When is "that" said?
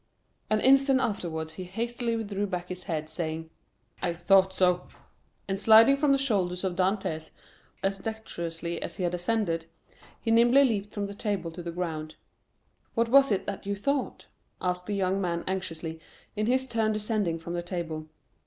13.45-13.67